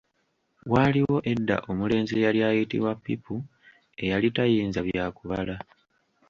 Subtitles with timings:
[0.71, 3.35] Waaliwo edda omulenzi eyali ayitibwa Pipu
[4.03, 5.55] eyali tayinza bya kubala.